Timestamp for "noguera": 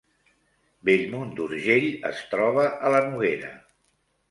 3.07-3.55